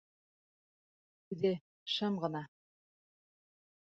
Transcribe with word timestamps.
Үҙе.шым 1.35 2.17
ғына: 2.25 2.43